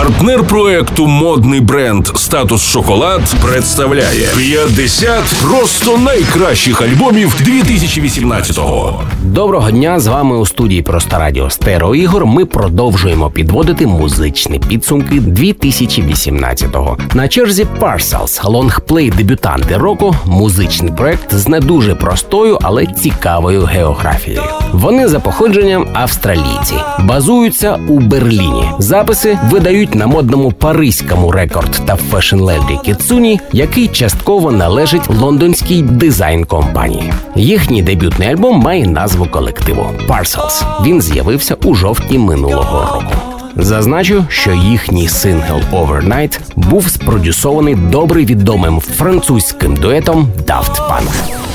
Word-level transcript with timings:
Партнер 0.00 0.42
проекту 0.46 1.06
модний 1.06 1.60
бренд 1.60 2.06
Статус 2.06 2.62
Шоколад 2.62 3.20
представляє 3.44 4.28
50 4.36 5.24
просто 5.42 5.98
найкращих 5.98 6.82
альбомів 6.82 7.34
2018-го. 7.42 9.00
Доброго 9.22 9.70
дня! 9.70 10.00
З 10.00 10.06
вами 10.06 10.36
у 10.36 10.46
студії 10.46 10.82
Просто 10.82 11.18
Радіо 11.18 11.50
Стерео 11.50 11.94
Ігор. 11.94 12.26
Ми 12.26 12.44
продовжуємо 12.44 13.30
підводити 13.30 13.86
музичні 13.86 14.58
підсумки 14.58 15.14
2018-го. 15.14 16.98
На 17.14 17.28
черзі 17.28 17.66
Parcels– 17.80 18.40
лонгплей 18.50 19.10
дебютанти 19.10 19.76
року, 19.76 20.14
музичний 20.26 20.92
проект 20.92 21.34
з 21.34 21.48
не 21.48 21.60
дуже 21.60 21.94
простою, 21.94 22.58
але 22.62 22.86
цікавою 22.86 23.62
географією. 23.62 24.42
Вони 24.72 25.08
за 25.08 25.20
походженням 25.20 25.86
австралійці, 25.92 26.74
базуються 27.00 27.78
у 27.88 27.98
Берліні. 27.98 28.64
Записи 28.78 29.38
видають 29.50 29.89
на 29.94 30.06
модному 30.06 30.52
паризькому 30.52 31.32
рекорд 31.32 31.82
та 31.86 31.96
фешн-лейблі 32.12 32.82
Kitsuné, 32.82 33.40
який 33.52 33.88
частково 33.88 34.52
належить 34.52 35.10
лондонській 35.10 35.82
дизайн 35.82 36.44
компанії. 36.44 37.12
Їхній 37.36 37.82
дебютний 37.82 38.28
альбом 38.28 38.56
має 38.56 38.86
назву 38.86 39.26
колективу 39.26 39.86
Parcels. 40.08 40.64
Він 40.84 41.02
з'явився 41.02 41.56
у 41.64 41.74
жовтні 41.74 42.18
минулого 42.18 42.80
року. 42.80 43.14
Зазначу, 43.56 44.24
що 44.28 44.52
їхній 44.52 45.08
сингл 45.08 45.60
Overnight 45.72 46.40
був 46.56 46.88
спродюсований 46.88 47.74
добре 47.74 48.24
відомим 48.24 48.80
французьким 48.80 49.76
дуетом 49.76 50.28
Daft 50.46 50.88
Punk. 50.88 51.49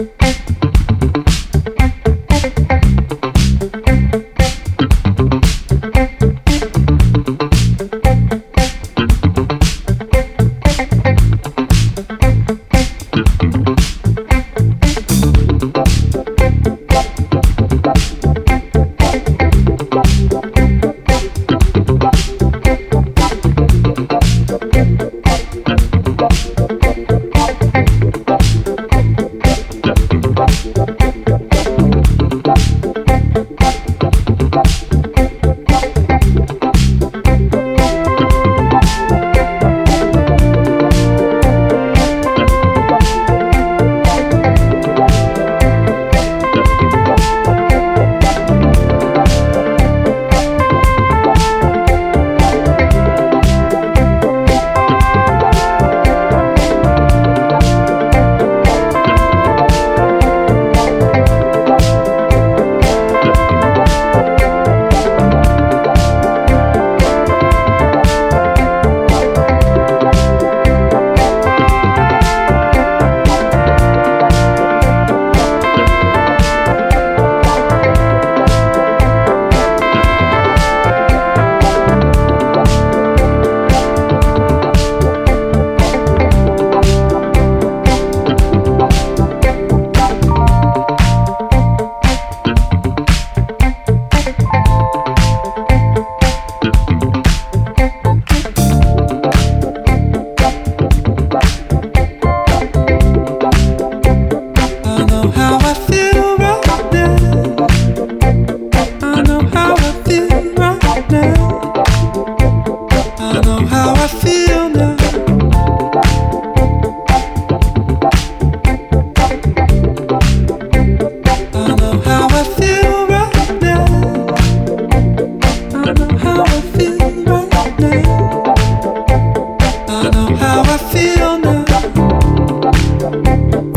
Thank 0.00 0.12
mm 0.12 0.30
-hmm. 13.52 13.68
you. 13.68 13.69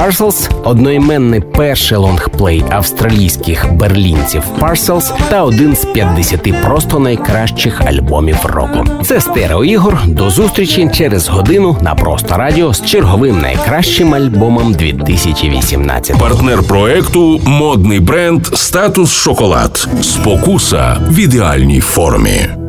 Parcels– 0.00 0.50
одноіменний 0.64 1.40
перший 1.40 1.98
лонгплей 1.98 2.64
австралійських 2.70 3.72
берлінців 3.72 4.42
Parcels 4.60 5.12
та 5.30 5.42
один 5.42 5.76
з 5.76 5.84
50 5.84 6.62
просто 6.64 6.98
найкращих 6.98 7.80
альбомів 7.80 8.36
року. 8.44 8.84
Це 9.04 9.20
стерео 9.20 9.64
ігор. 9.64 9.98
До 10.06 10.30
зустрічі 10.30 10.90
через 10.94 11.28
годину 11.28 11.76
на 11.80 11.94
просто 11.94 12.36
радіо 12.36 12.74
з 12.74 12.84
черговим 12.84 13.40
найкращим 13.40 14.14
альбомом 14.14 14.72
2018. 14.72 16.18
Партнер 16.18 16.62
проекту 16.62 17.40
модний 17.46 18.00
бренд 18.00 18.46
Статус 18.46 19.12
Шоколад. 19.12 19.88
Спокуса 20.02 20.96
в 21.08 21.18
ідеальній 21.18 21.80
формі. 21.80 22.59